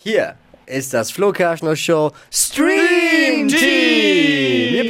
[0.00, 2.12] Hier ist das Flo Kerschner Show.
[2.30, 3.17] Stream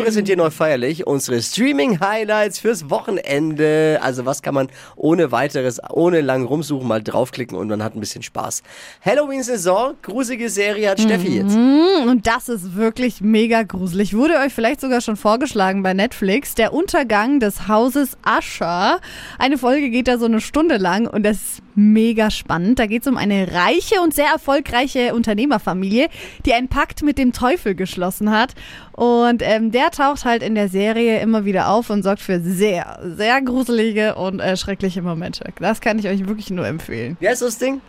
[0.09, 0.19] Team.
[0.19, 3.99] Wir präsentieren euch feierlich unsere Streaming Highlights fürs Wochenende.
[4.03, 8.01] Also was kann man ohne weiteres, ohne lang rumsuchen, mal draufklicken und man hat ein
[8.01, 8.63] bisschen Spaß.
[9.05, 11.57] Halloween Saison, gruselige Serie hat Steffi jetzt.
[11.57, 14.15] Und das ist wirklich mega gruselig.
[14.15, 16.55] Wurde euch vielleicht sogar schon vorgeschlagen bei Netflix.
[16.55, 19.01] Der Untergang des Hauses Usher.
[19.39, 22.79] Eine Folge geht da so eine Stunde lang und das ist mega spannend.
[22.79, 26.09] Da geht es um eine reiche und sehr erfolgreiche Unternehmerfamilie,
[26.45, 28.55] die einen Pakt mit dem Teufel geschlossen hat.
[28.93, 33.01] Und ähm, der taucht halt in der Serie immer wieder auf und sorgt für sehr,
[33.03, 35.53] sehr gruselige und äh, schreckliche Momente.
[35.59, 37.17] Das kann ich euch wirklich nur empfehlen.
[37.21, 37.81] Wie heißt das Ding?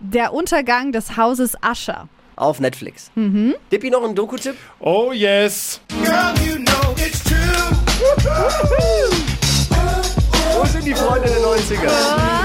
[0.00, 2.08] Der Untergang des Hauses Usher.
[2.34, 3.10] Auf Netflix.
[3.14, 3.54] Mhm.
[3.70, 4.56] Dippi noch einen Doku-Tipp?
[4.80, 5.80] Oh yes.
[6.04, 7.38] Girl, you know it's true.
[10.54, 11.78] Wo sind die Freunde der 90er?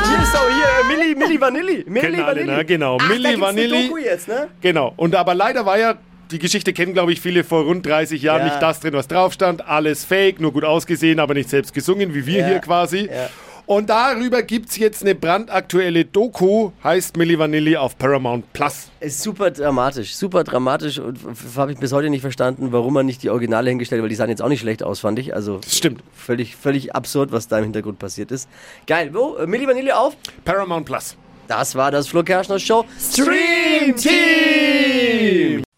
[0.09, 1.85] Hier ist auch hier äh, Milli, Milli Vanilli.
[1.87, 2.65] Milli alle, ne?
[2.65, 2.97] Genau.
[3.01, 3.87] Ach, da Milli gibt's eine Vanilli.
[3.87, 4.47] Doku jetzt, ne?
[4.61, 4.93] Genau.
[4.95, 5.95] Und aber leider war ja,
[6.31, 8.45] die Geschichte kennen, glaube ich, viele vor rund 30 Jahren Ja.
[8.45, 9.67] nicht das drin, was drauf stand.
[9.67, 12.47] Alles fake, nur gut ausgesehen, aber nicht selbst gesungen, wie wir Ja.
[12.47, 13.09] hier quasi.
[13.11, 13.29] Ja.
[13.65, 18.89] Und darüber gibt es jetzt eine brandaktuelle Doku, heißt Milli Vanilli auf Paramount Plus.
[19.01, 21.19] Ist super dramatisch, super dramatisch und
[21.57, 24.15] habe ich bis heute nicht verstanden, warum man nicht die Originale hingestellt hat, weil die
[24.15, 25.35] sahen jetzt auch nicht schlecht aus, fand ich.
[25.35, 26.01] Also Das stimmt.
[26.15, 28.47] völlig, völlig absurd, was da im Hintergrund passiert ist.
[28.85, 29.35] Geil, wo?
[29.35, 30.15] Äh, Milli Vanilli auf?
[30.45, 31.17] Paramount Plus.
[31.49, 35.63] Das war das Flo Kerschner Show Stream Team.